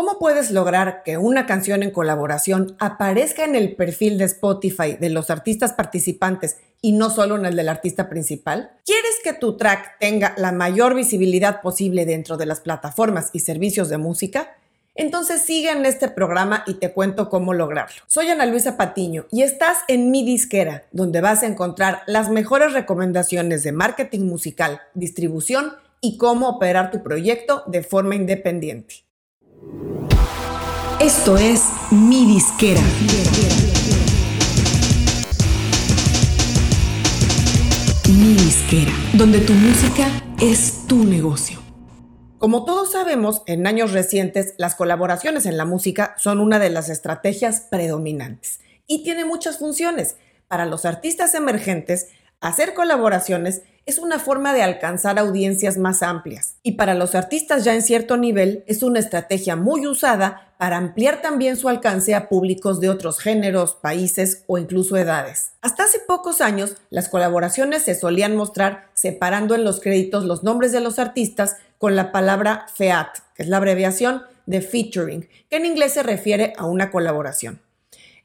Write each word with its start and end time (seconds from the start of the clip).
¿Cómo 0.00 0.18
puedes 0.18 0.50
lograr 0.50 1.02
que 1.02 1.18
una 1.18 1.44
canción 1.44 1.82
en 1.82 1.90
colaboración 1.90 2.74
aparezca 2.78 3.44
en 3.44 3.54
el 3.54 3.76
perfil 3.76 4.16
de 4.16 4.24
Spotify 4.24 4.96
de 4.98 5.10
los 5.10 5.28
artistas 5.28 5.74
participantes 5.74 6.56
y 6.80 6.92
no 6.92 7.10
solo 7.10 7.36
en 7.36 7.44
el 7.44 7.54
del 7.54 7.68
artista 7.68 8.08
principal? 8.08 8.70
¿Quieres 8.86 9.16
que 9.22 9.34
tu 9.34 9.58
track 9.58 9.98
tenga 10.00 10.32
la 10.38 10.52
mayor 10.52 10.94
visibilidad 10.94 11.60
posible 11.60 12.06
dentro 12.06 12.38
de 12.38 12.46
las 12.46 12.60
plataformas 12.60 13.28
y 13.34 13.40
servicios 13.40 13.90
de 13.90 13.98
música? 13.98 14.56
Entonces 14.94 15.42
sigue 15.42 15.70
en 15.70 15.84
este 15.84 16.08
programa 16.08 16.64
y 16.66 16.76
te 16.76 16.94
cuento 16.94 17.28
cómo 17.28 17.52
lograrlo. 17.52 18.02
Soy 18.06 18.28
Ana 18.28 18.46
Luisa 18.46 18.78
Patiño 18.78 19.26
y 19.30 19.42
estás 19.42 19.80
en 19.86 20.10
mi 20.10 20.24
disquera, 20.24 20.84
donde 20.92 21.20
vas 21.20 21.42
a 21.42 21.46
encontrar 21.46 22.04
las 22.06 22.30
mejores 22.30 22.72
recomendaciones 22.72 23.64
de 23.64 23.72
marketing 23.72 24.20
musical, 24.20 24.80
distribución 24.94 25.74
y 26.00 26.16
cómo 26.16 26.48
operar 26.48 26.90
tu 26.90 27.02
proyecto 27.02 27.64
de 27.66 27.82
forma 27.82 28.14
independiente. 28.14 29.09
Esto 31.00 31.36
es 31.36 31.64
Mi 31.90 32.24
Disquera. 32.26 32.80
Mi 38.08 38.34
Disquera, 38.34 38.92
donde 39.14 39.40
tu 39.40 39.52
música 39.52 40.06
es 40.40 40.86
tu 40.86 41.04
negocio. 41.04 41.58
Como 42.38 42.64
todos 42.64 42.92
sabemos, 42.92 43.42
en 43.46 43.66
años 43.66 43.92
recientes 43.92 44.54
las 44.56 44.74
colaboraciones 44.74 45.44
en 45.44 45.58
la 45.58 45.66
música 45.66 46.14
son 46.16 46.40
una 46.40 46.58
de 46.58 46.70
las 46.70 46.88
estrategias 46.88 47.66
predominantes 47.70 48.60
y 48.86 49.04
tiene 49.04 49.26
muchas 49.26 49.58
funciones. 49.58 50.16
Para 50.48 50.64
los 50.64 50.86
artistas 50.86 51.34
emergentes, 51.34 52.08
hacer 52.40 52.72
colaboraciones 52.72 53.62
es 53.86 53.98
una 53.98 54.18
forma 54.18 54.52
de 54.52 54.62
alcanzar 54.62 55.18
audiencias 55.18 55.78
más 55.78 56.02
amplias. 56.02 56.54
Y 56.62 56.72
para 56.72 56.94
los 56.94 57.14
artistas 57.14 57.64
ya 57.64 57.74
en 57.74 57.82
cierto 57.82 58.16
nivel 58.16 58.64
es 58.66 58.82
una 58.82 58.98
estrategia 58.98 59.56
muy 59.56 59.86
usada 59.86 60.52
para 60.58 60.76
ampliar 60.76 61.22
también 61.22 61.56
su 61.56 61.68
alcance 61.68 62.14
a 62.14 62.28
públicos 62.28 62.80
de 62.80 62.90
otros 62.90 63.18
géneros, 63.18 63.74
países 63.74 64.44
o 64.46 64.58
incluso 64.58 64.96
edades. 64.96 65.52
Hasta 65.62 65.84
hace 65.84 66.00
pocos 66.00 66.40
años, 66.40 66.76
las 66.90 67.08
colaboraciones 67.08 67.82
se 67.82 67.94
solían 67.94 68.36
mostrar 68.36 68.88
separando 68.92 69.54
en 69.54 69.64
los 69.64 69.80
créditos 69.80 70.24
los 70.24 70.42
nombres 70.42 70.72
de 70.72 70.80
los 70.80 70.98
artistas 70.98 71.56
con 71.78 71.96
la 71.96 72.12
palabra 72.12 72.66
FEAT, 72.74 73.08
que 73.34 73.42
es 73.42 73.48
la 73.48 73.56
abreviación 73.56 74.22
de 74.44 74.60
featuring, 74.60 75.28
que 75.48 75.56
en 75.56 75.66
inglés 75.66 75.94
se 75.94 76.02
refiere 76.02 76.52
a 76.58 76.66
una 76.66 76.90
colaboración. 76.90 77.60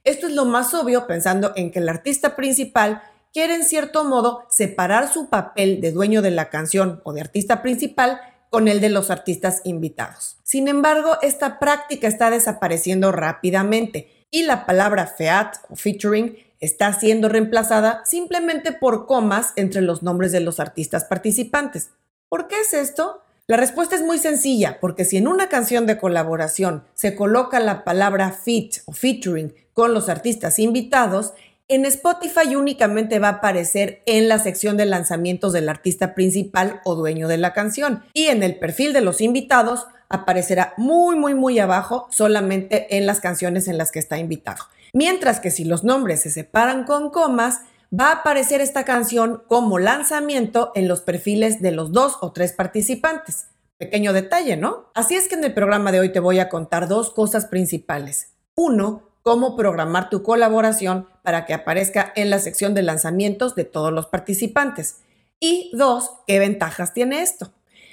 Esto 0.04 0.28
es 0.28 0.34
lo 0.34 0.46
más 0.46 0.74
obvio 0.74 1.08
pensando 1.08 1.54
en 1.56 1.72
que 1.72 1.80
el 1.80 1.90
artista 1.90 2.36
principal 2.36 3.02
quiere 3.36 3.54
en 3.54 3.66
cierto 3.66 4.06
modo 4.06 4.46
separar 4.48 5.12
su 5.12 5.28
papel 5.28 5.82
de 5.82 5.92
dueño 5.92 6.22
de 6.22 6.32
la 6.32 6.50
canción 6.50 7.02
o 7.04 7.12
de 7.12 7.20
artista 7.20 7.62
principal 7.62 8.22
con 8.50 8.70
el 8.70 8.80
de 8.80 8.88
los 8.88 9.12
artistas 9.12 9.60
invitados. 9.66 10.38
Sin 10.44 10.70
embargo, 10.70 11.18
esta 11.22 11.60
práctica 11.60 12.08
está 12.08 12.30
desapareciendo 12.30 13.12
rápidamente 13.12 14.26
y 14.32 14.44
la 14.44 14.66
palabra 14.66 15.06
feat 15.06 15.58
o 15.70 15.76
featuring 15.76 16.38
está 16.62 16.94
siendo 16.94 17.28
reemplazada 17.28 18.06
simplemente 18.06 18.72
por 18.72 19.06
comas 19.06 19.52
entre 19.58 19.82
los 19.82 20.02
nombres 20.02 20.32
de 20.32 20.40
los 20.40 20.62
artistas 20.62 21.04
participantes. 21.04 21.90
¿Por 22.30 22.48
qué 22.48 22.62
es 22.62 22.74
esto? 22.74 23.22
La 23.48 23.58
respuesta 23.58 23.96
es 23.96 24.02
muy 24.02 24.18
sencilla, 24.18 24.80
porque 24.80 25.04
si 25.04 25.18
en 25.18 25.28
una 25.28 25.50
canción 25.50 25.86
de 25.86 26.00
colaboración 26.00 26.86
se 26.94 27.16
coloca 27.16 27.60
la 27.60 27.84
palabra 27.84 28.32
feat 28.32 28.78
o 28.86 28.94
featuring 28.94 29.54
con 29.74 29.94
los 29.94 30.08
artistas 30.08 30.58
invitados, 30.58 31.34
en 31.68 31.86
Spotify 31.86 32.56
únicamente 32.56 33.18
va 33.18 33.30
a 33.30 33.32
aparecer 33.32 34.04
en 34.06 34.28
la 34.28 34.38
sección 34.38 34.78
de 34.78 34.86
lanzamientos 34.86 35.52
del 35.52 35.68
artista 35.68 36.14
principal 36.14 36.82
o 36.86 36.96
dueño 36.96 37.28
de 37.28 37.38
la 37.38 37.54
canción 37.54 38.04
y 38.14 38.28
en 38.28 38.44
el 38.44 38.60
perfil 38.60 38.94
de 38.94 39.02
los 39.02 39.20
invitados 39.20 39.88
aparecerá 40.08 40.76
muy 40.78 41.16
muy 41.16 41.34
muy 41.34 41.58
abajo 41.58 42.08
solamente 42.12 42.98
en 42.98 43.08
las 43.08 43.20
canciones 43.20 43.68
en 43.68 43.80
las 43.80 43.92
que 43.92 44.00
está 44.00 44.20
invitado. 44.20 44.64
Mientras 44.94 45.40
que 45.40 45.50
si 45.50 45.66
los 45.66 45.84
nombres 45.84 46.22
se 46.22 46.30
separan 46.30 46.84
con 46.84 47.10
comas, 47.10 47.62
va 47.92 48.10
a 48.10 48.16
aparecer 48.18 48.62
esta 48.62 48.86
canción 48.86 49.44
como 49.48 49.80
lanzamiento 49.80 50.72
en 50.76 50.88
los 50.88 51.02
perfiles 51.02 51.62
de 51.62 51.72
los 51.72 51.92
dos 51.92 52.18
o 52.22 52.32
tres 52.32 52.54
participantes. 52.54 53.48
Pequeño 53.78 54.14
detalle, 54.14 54.56
¿no? 54.56 54.92
Así 54.94 55.16
es 55.16 55.28
que 55.28 55.36
en 55.36 55.44
el 55.44 55.54
programa 55.54 55.92
de 55.92 56.00
hoy 56.00 56.10
te 56.10 56.22
voy 56.22 56.40
a 56.40 56.48
contar 56.48 56.88
dos 56.88 57.10
cosas 57.10 57.46
principales. 57.48 58.30
Uno, 58.56 59.10
cómo 59.22 59.58
programar 59.58 60.10
tu 60.10 60.24
colaboración 60.24 61.08
para 61.26 61.46
que 61.46 61.54
aparezca 61.54 62.14
en 62.16 62.30
la 62.30 62.40
sección 62.40 62.74
de 62.74 62.84
lanzamientos 62.84 63.56
de 63.56 63.66
todos 63.66 63.92
los 63.92 64.06
participantes. 64.06 65.00
Y 65.42 65.72
dos, 65.74 66.12
¿qué 66.26 66.40
ventajas 66.40 66.94
tiene 66.94 67.22
esto? 67.22 67.52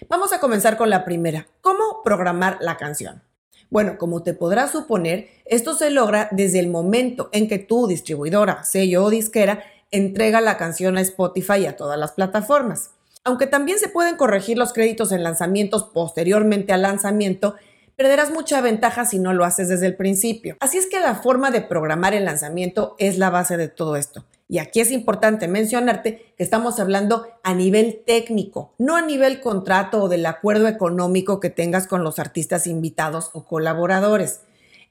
Vamos 0.09 0.33
a 0.33 0.39
comenzar 0.39 0.77
con 0.77 0.91
la 0.91 1.05
primera, 1.05 1.49
¿cómo 1.61 2.03
programar 2.05 2.59
la 2.61 2.77
canción? 2.77 3.23
Bueno, 3.71 3.97
como 3.99 4.23
te 4.23 4.35
podrás 4.35 4.71
suponer, 4.71 5.31
esto 5.47 5.75
se 5.75 5.91
logra 5.91 6.29
desde 6.31 6.61
el 6.61 6.69
momento 6.69 7.31
en 7.33 7.49
que 7.49 7.59
tu 7.59 7.87
distribuidora, 7.87 8.65
sello 8.65 9.05
o 9.05 9.11
disquera 9.11 9.65
entrega 9.91 10.41
la 10.41 10.59
canción 10.59 10.99
a 10.99 11.01
Spotify 11.01 11.61
y 11.61 11.67
a 11.67 11.77
todas 11.77 11.99
las 11.99 12.13
plataformas. 12.13 12.91
Aunque 13.25 13.47
también 13.47 13.79
se 13.79 13.89
pueden 13.89 14.17
corregir 14.17 14.59
los 14.59 14.73
créditos 14.73 15.13
en 15.13 15.23
lanzamientos 15.23 15.85
posteriormente 15.85 16.73
al 16.73 16.83
lanzamiento, 16.83 17.55
perderás 17.97 18.31
mucha 18.31 18.61
ventaja 18.61 19.05
si 19.05 19.19
no 19.19 19.33
lo 19.33 19.45
haces 19.45 19.69
desde 19.69 19.87
el 19.87 19.97
principio. 19.97 20.57
Así 20.61 20.79
es 20.79 20.87
que 20.87 21.01
la 21.01 21.15
forma 21.15 21.51
de 21.51 21.61
programar 21.61 22.15
el 22.15 22.25
lanzamiento 22.25 22.95
es 22.99 23.19
la 23.19 23.31
base 23.31 23.57
de 23.57 23.69
todo 23.69 23.97
esto. 23.97 24.25
Y 24.49 24.59
aquí 24.59 24.81
es 24.81 24.91
importante 24.91 25.49
mencionarte 25.49 26.35
que 26.37 26.43
estamos 26.45 26.79
hablando 26.79 27.27
a 27.43 27.55
nivel 27.55 28.03
técnico, 28.07 28.75
no 28.77 28.97
a 28.97 29.03
nivel 29.03 29.41
contrato 29.41 30.03
o 30.03 30.09
del 30.11 30.27
acuerdo 30.27 30.69
económico 30.69 31.41
que 31.41 31.49
tengas 31.49 31.87
con 31.87 32.05
los 32.05 32.19
artistas 32.19 32.67
invitados 32.67 33.31
o 33.33 33.47
colaboradores. 33.47 34.41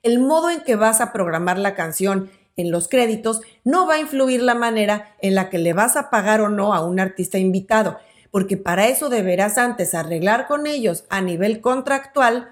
El 0.02 0.20
modo 0.20 0.50
en 0.50 0.62
que 0.62 0.76
vas 0.76 1.00
a 1.00 1.14
programar 1.14 1.60
la 1.60 1.76
canción 1.76 2.32
en 2.58 2.72
los 2.72 2.88
créditos 2.88 3.42
no 3.64 3.86
va 3.86 3.96
a 3.96 4.00
influir 4.00 4.42
la 4.42 4.56
manera 4.56 5.16
en 5.22 5.36
la 5.36 5.50
que 5.50 5.60
le 5.60 5.74
vas 5.74 5.96
a 5.96 6.10
pagar 6.10 6.42
o 6.42 6.50
no 6.50 6.74
a 6.74 6.84
un 6.84 7.00
artista 7.00 7.38
invitado, 7.38 8.00
porque 8.32 8.58
para 8.58 8.88
eso 8.88 9.10
deberás 9.10 9.58
antes 9.58 9.94
arreglar 9.94 10.48
con 10.48 10.66
ellos 10.66 11.04
a 11.10 11.22
nivel 11.22 11.62
contractual 11.62 12.50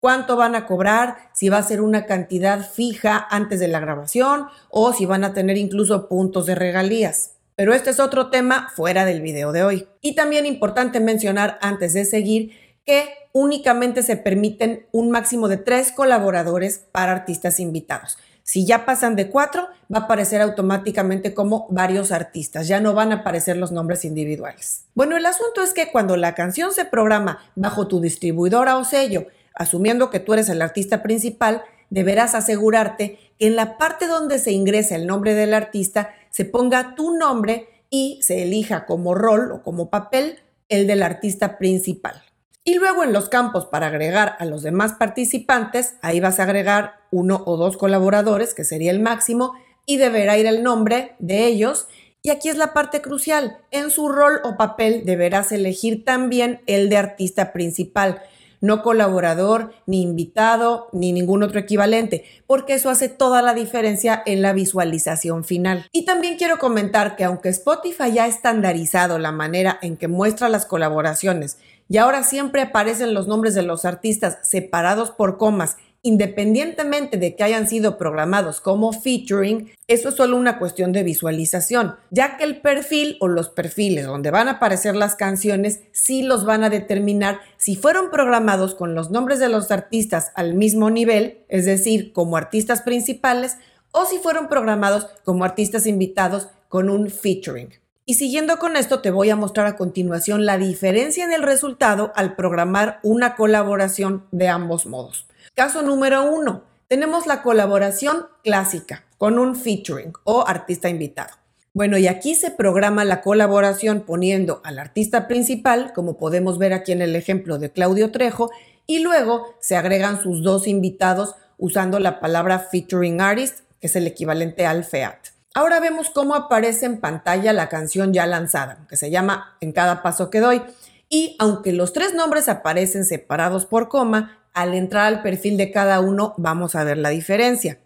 cuánto 0.00 0.36
van 0.36 0.54
a 0.54 0.66
cobrar, 0.66 1.30
si 1.32 1.48
va 1.48 1.58
a 1.58 1.62
ser 1.62 1.80
una 1.80 2.06
cantidad 2.06 2.68
fija 2.68 3.26
antes 3.30 3.60
de 3.60 3.68
la 3.68 3.80
grabación 3.80 4.46
o 4.70 4.92
si 4.92 5.06
van 5.06 5.24
a 5.24 5.34
tener 5.34 5.56
incluso 5.56 6.08
puntos 6.08 6.46
de 6.46 6.54
regalías. 6.54 7.32
Pero 7.54 7.74
este 7.74 7.90
es 7.90 8.00
otro 8.00 8.30
tema 8.30 8.70
fuera 8.74 9.04
del 9.04 9.20
video 9.20 9.52
de 9.52 9.62
hoy. 9.62 9.88
Y 10.00 10.14
también 10.14 10.46
importante 10.46 10.98
mencionar 10.98 11.58
antes 11.60 11.92
de 11.92 12.06
seguir 12.06 12.52
que 12.86 13.10
únicamente 13.32 14.02
se 14.02 14.16
permiten 14.16 14.86
un 14.92 15.10
máximo 15.10 15.46
de 15.46 15.58
tres 15.58 15.92
colaboradores 15.92 16.86
para 16.90 17.12
artistas 17.12 17.60
invitados. 17.60 18.16
Si 18.42 18.66
ya 18.66 18.84
pasan 18.86 19.14
de 19.14 19.28
cuatro, 19.28 19.68
va 19.92 19.98
a 19.98 20.00
aparecer 20.02 20.40
automáticamente 20.40 21.34
como 21.34 21.68
varios 21.70 22.10
artistas, 22.10 22.66
ya 22.66 22.80
no 22.80 22.94
van 22.94 23.12
a 23.12 23.16
aparecer 23.16 23.56
los 23.56 23.70
nombres 23.70 24.04
individuales. 24.04 24.86
Bueno, 24.94 25.16
el 25.16 25.26
asunto 25.26 25.62
es 25.62 25.72
que 25.72 25.92
cuando 25.92 26.16
la 26.16 26.34
canción 26.34 26.72
se 26.72 26.84
programa 26.84 27.38
bajo 27.54 27.86
tu 27.86 28.00
distribuidora 28.00 28.76
o 28.76 28.84
sello 28.84 29.26
asumiendo 29.54 30.10
que 30.10 30.20
tú 30.20 30.34
eres 30.34 30.48
el 30.48 30.62
artista 30.62 31.02
principal, 31.02 31.62
deberás 31.90 32.34
asegurarte 32.34 33.18
que 33.38 33.46
en 33.46 33.56
la 33.56 33.78
parte 33.78 34.06
donde 34.06 34.38
se 34.38 34.52
ingresa 34.52 34.96
el 34.96 35.06
nombre 35.06 35.34
del 35.34 35.54
artista 35.54 36.10
se 36.30 36.44
ponga 36.44 36.94
tu 36.94 37.16
nombre 37.16 37.68
y 37.90 38.20
se 38.22 38.42
elija 38.42 38.86
como 38.86 39.14
rol 39.14 39.50
o 39.52 39.62
como 39.62 39.90
papel 39.90 40.38
el 40.68 40.86
del 40.86 41.02
artista 41.02 41.58
principal. 41.58 42.22
Y 42.64 42.74
luego 42.74 43.02
en 43.02 43.12
los 43.12 43.28
campos 43.28 43.66
para 43.66 43.88
agregar 43.88 44.36
a 44.38 44.44
los 44.44 44.62
demás 44.62 44.92
participantes, 44.92 45.94
ahí 46.02 46.20
vas 46.20 46.38
a 46.38 46.44
agregar 46.44 47.00
uno 47.10 47.42
o 47.46 47.56
dos 47.56 47.76
colaboradores, 47.76 48.54
que 48.54 48.64
sería 48.64 48.90
el 48.90 49.00
máximo, 49.00 49.54
y 49.86 49.96
deberá 49.96 50.38
ir 50.38 50.46
el 50.46 50.62
nombre 50.62 51.16
de 51.18 51.46
ellos. 51.46 51.88
Y 52.22 52.30
aquí 52.30 52.48
es 52.48 52.56
la 52.56 52.74
parte 52.74 53.00
crucial. 53.00 53.58
En 53.70 53.90
su 53.90 54.08
rol 54.08 54.40
o 54.44 54.56
papel 54.56 55.04
deberás 55.06 55.52
elegir 55.52 56.04
también 56.04 56.60
el 56.66 56.90
de 56.90 56.98
artista 56.98 57.52
principal 57.52 58.22
no 58.60 58.82
colaborador, 58.82 59.72
ni 59.86 60.02
invitado, 60.02 60.88
ni 60.92 61.12
ningún 61.12 61.42
otro 61.42 61.60
equivalente, 61.60 62.24
porque 62.46 62.74
eso 62.74 62.90
hace 62.90 63.08
toda 63.08 63.42
la 63.42 63.54
diferencia 63.54 64.22
en 64.26 64.42
la 64.42 64.52
visualización 64.52 65.44
final. 65.44 65.86
Y 65.92 66.04
también 66.04 66.36
quiero 66.36 66.58
comentar 66.58 67.16
que 67.16 67.24
aunque 67.24 67.48
Spotify 67.48 68.12
ya 68.12 68.24
ha 68.24 68.28
estandarizado 68.28 69.18
la 69.18 69.32
manera 69.32 69.78
en 69.82 69.96
que 69.96 70.08
muestra 70.08 70.48
las 70.48 70.66
colaboraciones 70.66 71.58
y 71.88 71.98
ahora 71.98 72.22
siempre 72.22 72.62
aparecen 72.62 73.14
los 73.14 73.26
nombres 73.26 73.54
de 73.54 73.62
los 73.62 73.84
artistas 73.84 74.38
separados 74.42 75.10
por 75.10 75.38
comas 75.38 75.76
Independientemente 76.02 77.18
de 77.18 77.36
que 77.36 77.44
hayan 77.44 77.68
sido 77.68 77.98
programados 77.98 78.62
como 78.62 78.92
featuring, 78.92 79.70
eso 79.86 80.08
es 80.08 80.14
solo 80.14 80.38
una 80.38 80.58
cuestión 80.58 80.92
de 80.92 81.02
visualización, 81.02 81.96
ya 82.10 82.38
que 82.38 82.44
el 82.44 82.62
perfil 82.62 83.18
o 83.20 83.28
los 83.28 83.50
perfiles 83.50 84.06
donde 84.06 84.30
van 84.30 84.48
a 84.48 84.52
aparecer 84.52 84.96
las 84.96 85.14
canciones 85.14 85.80
sí 85.92 86.22
los 86.22 86.46
van 86.46 86.64
a 86.64 86.70
determinar 86.70 87.40
si 87.58 87.76
fueron 87.76 88.10
programados 88.10 88.74
con 88.74 88.94
los 88.94 89.10
nombres 89.10 89.40
de 89.40 89.50
los 89.50 89.70
artistas 89.70 90.32
al 90.36 90.54
mismo 90.54 90.88
nivel, 90.88 91.40
es 91.48 91.66
decir, 91.66 92.14
como 92.14 92.38
artistas 92.38 92.80
principales, 92.80 93.58
o 93.92 94.06
si 94.06 94.16
fueron 94.18 94.48
programados 94.48 95.06
como 95.24 95.44
artistas 95.44 95.86
invitados 95.86 96.48
con 96.68 96.88
un 96.88 97.10
featuring. 97.10 97.68
Y 98.06 98.14
siguiendo 98.14 98.58
con 98.58 98.76
esto, 98.76 99.00
te 99.02 99.10
voy 99.10 99.28
a 99.28 99.36
mostrar 99.36 99.66
a 99.66 99.76
continuación 99.76 100.46
la 100.46 100.56
diferencia 100.56 101.24
en 101.24 101.32
el 101.32 101.42
resultado 101.42 102.10
al 102.16 102.36
programar 102.36 103.00
una 103.02 103.36
colaboración 103.36 104.24
de 104.32 104.48
ambos 104.48 104.86
modos. 104.86 105.26
Caso 105.60 105.82
número 105.82 106.24
uno, 106.24 106.64
tenemos 106.88 107.26
la 107.26 107.42
colaboración 107.42 108.28
clásica 108.42 109.04
con 109.18 109.38
un 109.38 109.54
featuring 109.54 110.14
o 110.24 110.48
artista 110.48 110.88
invitado. 110.88 111.34
Bueno, 111.74 111.98
y 111.98 112.08
aquí 112.08 112.34
se 112.34 112.50
programa 112.50 113.04
la 113.04 113.20
colaboración 113.20 114.00
poniendo 114.06 114.62
al 114.64 114.78
artista 114.78 115.28
principal, 115.28 115.92
como 115.94 116.16
podemos 116.16 116.56
ver 116.56 116.72
aquí 116.72 116.92
en 116.92 117.02
el 117.02 117.14
ejemplo 117.14 117.58
de 117.58 117.70
Claudio 117.70 118.10
Trejo, 118.10 118.50
y 118.86 119.00
luego 119.00 119.54
se 119.60 119.76
agregan 119.76 120.22
sus 120.22 120.42
dos 120.42 120.66
invitados 120.66 121.34
usando 121.58 121.98
la 121.98 122.20
palabra 122.20 122.60
featuring 122.60 123.20
artist, 123.20 123.58
que 123.82 123.88
es 123.88 123.96
el 123.96 124.06
equivalente 124.06 124.64
al 124.64 124.82
FEAT. 124.82 125.26
Ahora 125.52 125.78
vemos 125.78 126.08
cómo 126.08 126.34
aparece 126.34 126.86
en 126.86 127.00
pantalla 127.00 127.52
la 127.52 127.68
canción 127.68 128.14
ya 128.14 128.24
lanzada, 128.24 128.86
que 128.88 128.96
se 128.96 129.10
llama 129.10 129.58
En 129.60 129.72
cada 129.72 130.02
paso 130.02 130.30
que 130.30 130.40
doy. 130.40 130.62
Y 131.10 131.36
aunque 131.38 131.74
los 131.74 131.92
tres 131.92 132.14
nombres 132.14 132.48
aparecen 132.48 133.04
separados 133.04 133.66
por 133.66 133.88
coma, 133.88 134.39
al 134.54 134.74
entrar 134.74 135.06
al 135.06 135.22
perfil 135.22 135.56
de 135.56 135.70
cada 135.70 136.00
uno 136.00 136.34
vamos 136.36 136.74
a 136.74 136.84
ver 136.84 136.98
la 136.98 137.10
diferencia. 137.10 137.78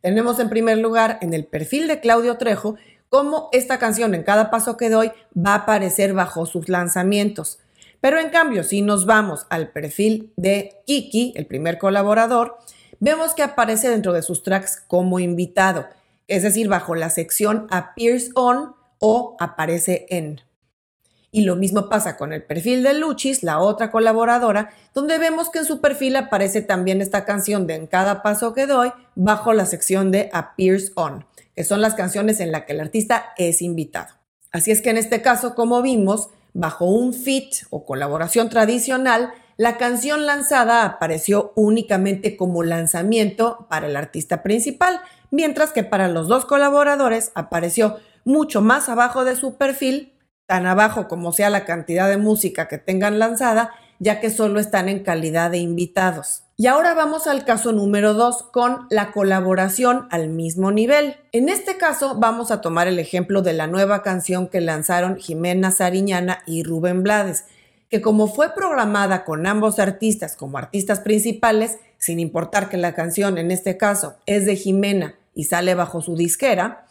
Tenemos 0.00 0.38
en 0.38 0.48
primer 0.48 0.78
lugar 0.78 1.18
en 1.22 1.34
el 1.34 1.44
perfil 1.44 1.88
de 1.88 2.00
Claudio 2.00 2.36
Trejo 2.38 2.76
cómo 3.08 3.48
esta 3.52 3.78
canción 3.78 4.14
en 4.14 4.22
cada 4.22 4.50
paso 4.50 4.76
que 4.76 4.90
doy 4.90 5.12
va 5.36 5.52
a 5.52 5.56
aparecer 5.56 6.12
bajo 6.12 6.46
sus 6.46 6.68
lanzamientos. 6.68 7.58
Pero 8.00 8.20
en 8.20 8.30
cambio, 8.30 8.62
si 8.62 8.82
nos 8.82 9.06
vamos 9.06 9.46
al 9.50 9.72
perfil 9.72 10.32
de 10.36 10.82
Kiki, 10.86 11.32
el 11.36 11.46
primer 11.46 11.78
colaborador, 11.78 12.58
vemos 13.00 13.34
que 13.34 13.42
aparece 13.42 13.88
dentro 13.88 14.12
de 14.12 14.22
sus 14.22 14.42
tracks 14.42 14.82
como 14.86 15.18
invitado, 15.18 15.88
es 16.28 16.42
decir, 16.42 16.68
bajo 16.68 16.94
la 16.94 17.10
sección 17.10 17.66
Appears 17.70 18.30
On 18.34 18.74
o 18.98 19.36
aparece 19.40 20.06
en. 20.10 20.40
Y 21.30 21.42
lo 21.42 21.56
mismo 21.56 21.88
pasa 21.90 22.16
con 22.16 22.32
el 22.32 22.42
perfil 22.42 22.82
de 22.82 22.94
Luchis, 22.94 23.42
la 23.42 23.58
otra 23.58 23.90
colaboradora, 23.90 24.70
donde 24.94 25.18
vemos 25.18 25.50
que 25.50 25.58
en 25.58 25.66
su 25.66 25.80
perfil 25.80 26.16
aparece 26.16 26.62
también 26.62 27.02
esta 27.02 27.24
canción 27.26 27.66
de 27.66 27.74
En 27.74 27.86
cada 27.86 28.22
paso 28.22 28.54
que 28.54 28.66
doy 28.66 28.92
bajo 29.14 29.52
la 29.52 29.66
sección 29.66 30.10
de 30.10 30.30
Appears 30.32 30.92
On, 30.94 31.26
que 31.54 31.64
son 31.64 31.82
las 31.82 31.94
canciones 31.94 32.40
en 32.40 32.50
las 32.50 32.64
que 32.64 32.72
el 32.72 32.80
artista 32.80 33.34
es 33.36 33.60
invitado. 33.60 34.14
Así 34.52 34.70
es 34.70 34.80
que 34.80 34.90
en 34.90 34.96
este 34.96 35.20
caso, 35.20 35.54
como 35.54 35.82
vimos, 35.82 36.30
bajo 36.54 36.86
un 36.86 37.12
fit 37.12 37.54
o 37.68 37.84
colaboración 37.84 38.48
tradicional, 38.48 39.32
la 39.58 39.76
canción 39.76 40.24
lanzada 40.24 40.84
apareció 40.84 41.52
únicamente 41.56 42.36
como 42.36 42.62
lanzamiento 42.62 43.66
para 43.68 43.86
el 43.86 43.96
artista 43.96 44.42
principal, 44.42 45.00
mientras 45.30 45.72
que 45.72 45.84
para 45.84 46.08
los 46.08 46.26
dos 46.26 46.46
colaboradores 46.46 47.32
apareció 47.34 47.98
mucho 48.24 48.62
más 48.62 48.88
abajo 48.88 49.24
de 49.24 49.36
su 49.36 49.56
perfil 49.56 50.14
tan 50.48 50.64
abajo 50.64 51.08
como 51.08 51.30
sea 51.32 51.50
la 51.50 51.66
cantidad 51.66 52.08
de 52.08 52.16
música 52.16 52.68
que 52.68 52.78
tengan 52.78 53.18
lanzada, 53.18 53.74
ya 53.98 54.18
que 54.18 54.30
solo 54.30 54.60
están 54.60 54.88
en 54.88 55.00
calidad 55.04 55.50
de 55.50 55.58
invitados. 55.58 56.44
Y 56.56 56.68
ahora 56.68 56.94
vamos 56.94 57.26
al 57.26 57.44
caso 57.44 57.72
número 57.72 58.14
2 58.14 58.44
con 58.44 58.86
la 58.88 59.12
colaboración 59.12 60.08
al 60.10 60.30
mismo 60.30 60.72
nivel. 60.72 61.16
En 61.32 61.50
este 61.50 61.76
caso 61.76 62.14
vamos 62.18 62.50
a 62.50 62.62
tomar 62.62 62.88
el 62.88 62.98
ejemplo 62.98 63.42
de 63.42 63.52
la 63.52 63.66
nueva 63.66 64.02
canción 64.02 64.48
que 64.48 64.62
lanzaron 64.62 65.18
Jimena 65.18 65.70
Sariñana 65.70 66.38
y 66.46 66.62
Rubén 66.62 67.02
Blades, 67.02 67.44
que 67.90 68.00
como 68.00 68.26
fue 68.26 68.54
programada 68.54 69.26
con 69.26 69.46
ambos 69.46 69.78
artistas 69.78 70.34
como 70.34 70.56
artistas 70.56 71.00
principales, 71.00 71.76
sin 71.98 72.20
importar 72.20 72.70
que 72.70 72.78
la 72.78 72.94
canción 72.94 73.36
en 73.36 73.50
este 73.50 73.76
caso 73.76 74.16
es 74.24 74.46
de 74.46 74.56
Jimena 74.56 75.14
y 75.34 75.44
sale 75.44 75.74
bajo 75.74 76.00
su 76.00 76.16
disquera, 76.16 76.86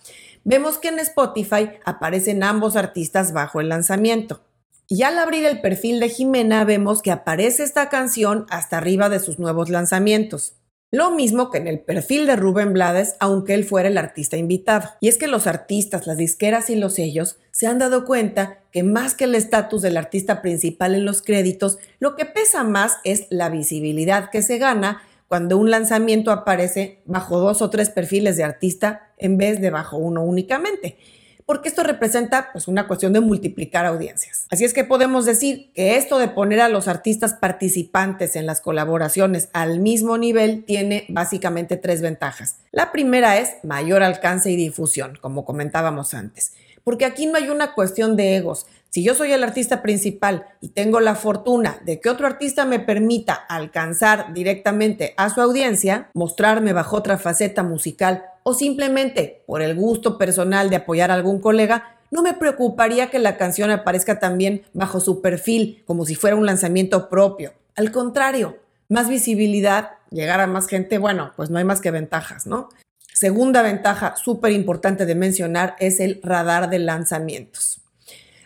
vemos 0.48 0.78
que 0.78 0.88
en 0.88 1.00
Spotify 1.00 1.72
aparecen 1.84 2.42
ambos 2.42 2.78
artistas 2.78 3.34
bajo 3.34 3.60
el 3.60 3.68
lanzamiento. 3.68 4.42
Y 4.88 5.04
al 5.04 5.20
abrir 5.20 5.46
el 5.46 5.60
perfil 5.60 6.00
de 6.00 6.08
Jimena 6.08 6.64
vemos 6.64 7.02
que 7.02 7.12
aparece 7.12 7.64
esta 7.64 7.90
canción 7.90 8.46
hasta 8.50 8.78
arriba 8.78 9.10
de 9.10 9.20
sus 9.20 9.40
nuevos 9.40 9.70
lanzamientos. 9.70 10.54
Lo 10.90 11.12
mismo 11.12 11.52
que 11.52 11.58
en 11.58 11.68
el 11.68 11.82
perfil 11.82 12.26
de 12.28 12.38
Rubén 12.38 12.72
Blades, 12.72 13.16
aunque 13.20 13.56
él 13.56 13.66
fuera 13.66 13.90
el 13.90 13.98
artista 13.98 14.38
invitado. 14.38 14.88
Y 15.02 15.10
es 15.10 15.18
que 15.18 15.28
los 15.28 15.46
artistas, 15.46 16.08
las 16.08 16.16
disqueras 16.16 16.70
y 16.70 16.78
los 16.78 16.94
sellos 16.94 17.36
se 17.52 17.68
han 17.68 17.78
dado 17.78 18.06
cuenta 18.06 18.60
que 18.72 18.84
más 18.84 19.16
que 19.16 19.26
el 19.26 19.36
estatus 19.36 19.82
del 19.82 19.98
artista 19.98 20.42
principal 20.42 20.96
en 20.96 21.04
los 21.04 21.22
créditos, 21.22 21.78
lo 22.00 22.16
que 22.16 22.24
pesa 22.24 22.64
más 22.64 23.00
es 23.04 23.28
la 23.30 23.50
visibilidad 23.50 24.30
que 24.30 24.42
se 24.42 24.60
gana 24.60 25.02
cuando 25.28 25.58
un 25.58 25.72
lanzamiento 25.72 26.32
aparece 26.32 27.00
bajo 27.06 27.40
dos 27.40 27.62
o 27.62 27.70
tres 27.70 27.90
perfiles 27.90 28.38
de 28.38 28.44
artista 28.44 29.12
en 29.18 29.38
vez 29.38 29.60
de 29.62 29.70
bajo 29.70 29.98
uno 29.98 30.24
únicamente, 30.24 30.98
porque 31.46 31.70
esto 31.70 31.84
representa 31.84 32.50
pues, 32.52 32.68
una 32.68 32.88
cuestión 32.88 33.14
de 33.14 33.20
multiplicar 33.20 33.86
audiencias. 33.86 34.46
Así 34.50 34.66
es 34.66 34.74
que 34.74 34.84
podemos 34.84 35.26
decir 35.26 35.72
que 35.74 35.98
esto 35.98 36.18
de 36.20 36.28
poner 36.28 36.60
a 36.60 36.70
los 36.70 36.88
artistas 36.88 37.34
participantes 37.34 38.36
en 38.36 38.46
las 38.46 38.62
colaboraciones 38.62 39.50
al 39.54 39.80
mismo 39.80 40.18
nivel 40.18 40.64
tiene 40.66 41.06
básicamente 41.10 41.78
tres 41.78 42.02
ventajas. 42.02 42.58
La 42.72 42.92
primera 42.92 43.38
es 43.38 43.56
mayor 43.64 44.04
alcance 44.04 44.52
y 44.52 44.56
difusión, 44.56 45.18
como 45.22 45.46
comentábamos 45.46 46.14
antes 46.14 46.54
porque 46.88 47.04
aquí 47.04 47.26
no 47.26 47.36
hay 47.36 47.50
una 47.50 47.74
cuestión 47.74 48.16
de 48.16 48.38
egos. 48.38 48.66
Si 48.98 49.04
yo 49.04 49.14
soy 49.14 49.32
el 49.32 49.44
artista 49.44 49.84
principal 49.84 50.48
y 50.60 50.70
tengo 50.70 51.00
la 51.00 51.14
fortuna 51.14 51.78
de 51.86 52.00
que 52.00 52.10
otro 52.10 52.26
artista 52.26 52.66
me 52.66 52.80
permita 52.80 53.36
alcanzar 53.36 54.34
directamente 54.34 55.14
a 55.18 55.30
su 55.30 55.40
audiencia, 55.40 56.10
mostrarme 56.16 56.74
bajo 56.74 56.98
otra 56.98 57.20
faceta 57.20 57.62
musical 57.62 58.24
o 58.42 58.56
simplemente 58.56 59.44
por 59.46 59.62
el 59.62 59.76
gusto 59.76 60.18
personal 60.18 60.72
de 60.72 60.78
apoyar 60.78 61.12
a 61.12 61.14
algún 61.14 61.40
colega, 61.40 61.96
no 62.10 62.24
me 62.24 62.34
preocuparía 62.34 63.12
que 63.12 63.20
la 63.20 63.38
canción 63.38 63.70
aparezca 63.70 64.18
también 64.18 64.64
bajo 64.74 65.00
su 65.00 65.22
perfil, 65.22 65.84
como 65.86 66.04
si 66.04 66.16
fuera 66.16 66.36
un 66.36 66.48
lanzamiento 66.48 67.08
propio. 67.08 67.54
Al 67.76 67.92
contrario, 67.92 68.58
más 68.90 69.10
visibilidad, 69.10 69.92
llegar 70.10 70.40
a 70.40 70.48
más 70.48 70.66
gente, 70.66 70.98
bueno, 70.98 71.34
pues 71.36 71.52
no 71.52 71.60
hay 71.60 71.66
más 71.66 71.82
que 71.82 71.92
ventajas, 71.92 72.48
¿no? 72.48 72.70
Segunda 73.14 73.62
ventaja 73.62 74.16
súper 74.16 74.54
importante 74.54 75.06
de 75.06 75.14
mencionar 75.14 75.76
es 75.78 76.00
el 76.00 76.20
radar 76.24 76.72
de 76.72 76.80
lanzamientos. 76.80 77.84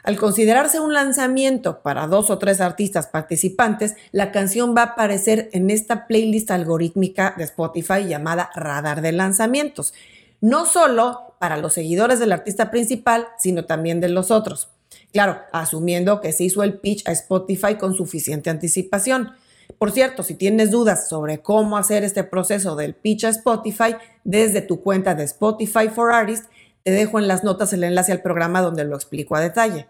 Al 0.04 0.18
considerarse 0.18 0.80
un 0.80 0.94
lanzamiento 0.94 1.82
para 1.82 2.08
dos 2.08 2.30
o 2.30 2.40
tres 2.40 2.60
artistas 2.60 3.08
participantes, 3.08 3.96
la 4.12 4.32
canción 4.32 4.76
va 4.76 4.82
a 4.82 4.86
aparecer 4.86 5.50
en 5.54 5.70
esta 5.70 6.08
playlist 6.08 6.50
algorítmica 6.50 7.36
de 7.38 7.44
Spotify 7.44 8.06
llamada 8.08 8.50
Radar 8.56 9.02
de 9.02 9.12
Lanzamientos. 9.12 9.94
No 10.40 10.66
solo 10.66 11.36
para 11.40 11.58
los 11.58 11.74
seguidores 11.74 12.20
del 12.20 12.32
artista 12.32 12.72
principal, 12.72 13.28
sino 13.38 13.66
también 13.66 14.02
de 14.02 14.10
los 14.10 14.32
otros. 14.32 14.70
Claro, 15.14 15.40
asumiendo 15.52 16.20
que 16.20 16.32
se 16.32 16.46
hizo 16.46 16.64
el 16.64 16.80
pitch 16.80 17.08
a 17.08 17.12
Spotify 17.12 17.76
con 17.76 17.94
suficiente 17.94 18.50
anticipación. 18.50 19.34
Por 19.78 19.92
cierto, 19.92 20.24
si 20.24 20.36
tienes 20.36 20.72
dudas 20.72 21.08
sobre 21.08 21.42
cómo 21.42 21.78
hacer 21.78 22.04
este 22.04 22.24
proceso 22.24 22.76
del 22.76 22.96
pitch 22.96 23.26
a 23.26 23.30
Spotify 23.30 23.96
desde 24.24 24.62
tu 24.62 24.82
cuenta 24.82 25.16
de 25.16 25.24
Spotify 25.24 25.90
for 25.90 26.12
Artists, 26.12 26.50
te 26.84 26.92
dejo 26.92 27.20
en 27.20 27.28
las 27.28 27.44
notas 27.44 27.74
el 27.74 27.84
enlace 27.84 28.12
al 28.12 28.22
programa 28.22 28.62
donde 28.62 28.84
lo 28.84 28.96
explico 28.96 29.36
a 29.36 29.42
detalle. 29.42 29.88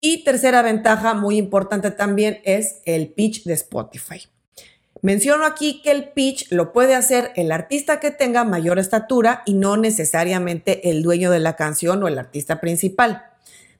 Y 0.00 0.24
tercera 0.24 0.62
ventaja 0.62 1.14
muy 1.14 1.36
importante 1.38 1.90
también 1.90 2.40
es 2.44 2.80
el 2.84 3.08
pitch 3.08 3.44
de 3.44 3.54
Spotify. 3.54 4.28
Menciono 5.02 5.44
aquí 5.44 5.82
que 5.82 5.90
el 5.90 6.10
pitch 6.10 6.50
lo 6.50 6.72
puede 6.72 6.94
hacer 6.94 7.32
el 7.36 7.52
artista 7.52 8.00
que 8.00 8.10
tenga 8.10 8.44
mayor 8.44 8.78
estatura 8.78 9.42
y 9.46 9.54
no 9.54 9.76
necesariamente 9.76 10.90
el 10.90 11.02
dueño 11.02 11.30
de 11.30 11.40
la 11.40 11.54
canción 11.54 12.02
o 12.02 12.08
el 12.08 12.18
artista 12.18 12.60
principal. 12.60 13.24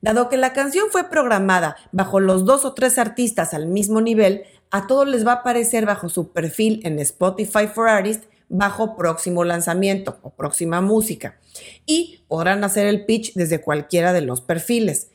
Dado 0.00 0.28
que 0.28 0.36
la 0.36 0.52
canción 0.52 0.86
fue 0.90 1.08
programada 1.08 1.76
bajo 1.90 2.20
los 2.20 2.44
dos 2.44 2.64
o 2.64 2.74
tres 2.74 2.98
artistas 2.98 3.54
al 3.54 3.66
mismo 3.66 4.00
nivel, 4.00 4.44
a 4.70 4.86
todos 4.86 5.08
les 5.08 5.26
va 5.26 5.32
a 5.32 5.36
aparecer 5.36 5.86
bajo 5.86 6.08
su 6.08 6.32
perfil 6.32 6.80
en 6.84 6.98
Spotify 6.98 7.66
for 7.66 7.88
Artists 7.88 8.28
bajo 8.48 8.96
próximo 8.96 9.44
lanzamiento 9.44 10.18
o 10.22 10.30
próxima 10.30 10.80
música 10.80 11.38
y 11.86 12.20
podrán 12.28 12.62
hacer 12.62 12.86
el 12.86 13.04
pitch 13.04 13.34
desde 13.34 13.60
cualquiera 13.60 14.12
de 14.12 14.20
los 14.20 14.40
perfiles. 14.40 15.08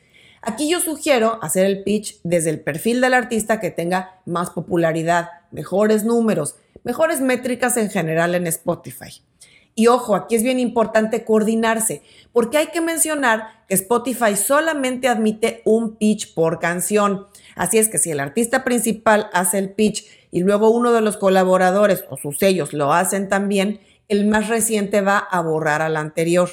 Aquí 0.43 0.67
yo 0.67 0.79
sugiero 0.79 1.37
hacer 1.43 1.67
el 1.67 1.83
pitch 1.83 2.19
desde 2.23 2.49
el 2.49 2.61
perfil 2.61 2.99
del 2.99 3.13
artista 3.13 3.59
que 3.59 3.69
tenga 3.69 4.21
más 4.25 4.49
popularidad, 4.49 5.29
mejores 5.51 6.03
números, 6.03 6.55
mejores 6.83 7.21
métricas 7.21 7.77
en 7.77 7.91
general 7.91 8.33
en 8.33 8.47
Spotify. 8.47 9.21
Y 9.75 9.87
ojo, 9.87 10.15
aquí 10.15 10.35
es 10.35 10.43
bien 10.43 10.59
importante 10.59 11.23
coordinarse, 11.23 12.01
porque 12.33 12.57
hay 12.57 12.67
que 12.67 12.81
mencionar 12.81 13.65
que 13.67 13.75
Spotify 13.75 14.35
solamente 14.35 15.07
admite 15.07 15.61
un 15.63 15.95
pitch 15.95 16.33
por 16.33 16.59
canción. 16.59 17.27
Así 17.55 17.77
es 17.77 17.87
que 17.87 17.99
si 17.99 18.09
el 18.09 18.19
artista 18.19 18.63
principal 18.63 19.29
hace 19.33 19.59
el 19.59 19.71
pitch 19.71 20.05
y 20.31 20.41
luego 20.41 20.71
uno 20.71 20.91
de 20.91 21.01
los 21.01 21.17
colaboradores 21.17 22.03
o 22.09 22.17
sus 22.17 22.39
sellos 22.39 22.73
lo 22.73 22.91
hacen 22.93 23.29
también, 23.29 23.79
el 24.07 24.25
más 24.25 24.49
reciente 24.49 25.01
va 25.01 25.19
a 25.19 25.41
borrar 25.41 25.81
al 25.81 25.95
anterior. 25.95 26.49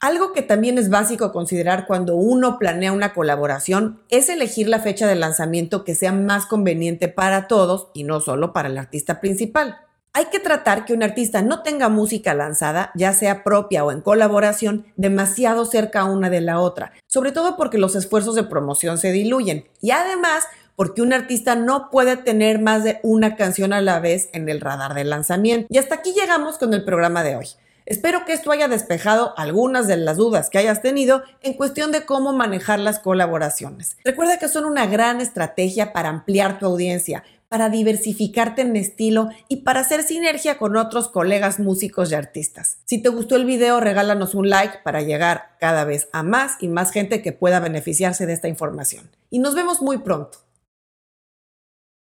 Algo 0.00 0.32
que 0.32 0.42
también 0.42 0.78
es 0.78 0.90
básico 0.90 1.32
considerar 1.32 1.86
cuando 1.88 2.14
uno 2.14 2.56
planea 2.58 2.92
una 2.92 3.12
colaboración 3.12 4.00
es 4.10 4.28
elegir 4.28 4.68
la 4.68 4.78
fecha 4.78 5.08
de 5.08 5.16
lanzamiento 5.16 5.82
que 5.82 5.96
sea 5.96 6.12
más 6.12 6.46
conveniente 6.46 7.08
para 7.08 7.48
todos 7.48 7.88
y 7.94 8.04
no 8.04 8.20
solo 8.20 8.52
para 8.52 8.68
el 8.68 8.78
artista 8.78 9.20
principal. 9.20 9.78
Hay 10.12 10.26
que 10.26 10.38
tratar 10.38 10.84
que 10.84 10.94
un 10.94 11.02
artista 11.02 11.42
no 11.42 11.62
tenga 11.62 11.88
música 11.88 12.32
lanzada, 12.32 12.92
ya 12.94 13.12
sea 13.12 13.42
propia 13.42 13.84
o 13.84 13.90
en 13.90 14.00
colaboración, 14.00 14.86
demasiado 14.96 15.64
cerca 15.64 16.04
una 16.04 16.30
de 16.30 16.42
la 16.42 16.60
otra, 16.60 16.92
sobre 17.08 17.32
todo 17.32 17.56
porque 17.56 17.78
los 17.78 17.96
esfuerzos 17.96 18.36
de 18.36 18.44
promoción 18.44 18.98
se 18.98 19.10
diluyen 19.10 19.66
y 19.80 19.90
además 19.90 20.44
porque 20.76 21.02
un 21.02 21.12
artista 21.12 21.56
no 21.56 21.90
puede 21.90 22.16
tener 22.16 22.60
más 22.60 22.84
de 22.84 23.00
una 23.02 23.34
canción 23.34 23.72
a 23.72 23.80
la 23.80 23.98
vez 23.98 24.28
en 24.32 24.48
el 24.48 24.60
radar 24.60 24.94
de 24.94 25.02
lanzamiento. 25.02 25.66
Y 25.70 25.78
hasta 25.78 25.96
aquí 25.96 26.12
llegamos 26.12 26.56
con 26.56 26.72
el 26.72 26.84
programa 26.84 27.24
de 27.24 27.34
hoy. 27.34 27.48
Espero 27.88 28.26
que 28.26 28.34
esto 28.34 28.50
haya 28.50 28.68
despejado 28.68 29.32
algunas 29.38 29.86
de 29.86 29.96
las 29.96 30.18
dudas 30.18 30.50
que 30.50 30.58
hayas 30.58 30.82
tenido 30.82 31.22
en 31.40 31.54
cuestión 31.54 31.90
de 31.90 32.04
cómo 32.04 32.34
manejar 32.34 32.78
las 32.80 32.98
colaboraciones. 32.98 33.96
Recuerda 34.04 34.38
que 34.38 34.48
son 34.48 34.66
una 34.66 34.84
gran 34.84 35.22
estrategia 35.22 35.94
para 35.94 36.10
ampliar 36.10 36.58
tu 36.58 36.66
audiencia, 36.66 37.24
para 37.48 37.70
diversificarte 37.70 38.60
en 38.60 38.76
estilo 38.76 39.30
y 39.48 39.62
para 39.62 39.80
hacer 39.80 40.02
sinergia 40.02 40.58
con 40.58 40.76
otros 40.76 41.08
colegas 41.08 41.60
músicos 41.60 42.12
y 42.12 42.14
artistas. 42.14 42.76
Si 42.84 43.00
te 43.00 43.08
gustó 43.08 43.36
el 43.36 43.46
video, 43.46 43.80
regálanos 43.80 44.34
un 44.34 44.50
like 44.50 44.80
para 44.84 45.00
llegar 45.00 45.56
cada 45.58 45.86
vez 45.86 46.10
a 46.12 46.22
más 46.22 46.58
y 46.60 46.68
más 46.68 46.90
gente 46.90 47.22
que 47.22 47.32
pueda 47.32 47.58
beneficiarse 47.58 48.26
de 48.26 48.34
esta 48.34 48.48
información. 48.48 49.08
Y 49.30 49.38
nos 49.38 49.54
vemos 49.54 49.80
muy 49.80 49.96
pronto. 49.96 50.40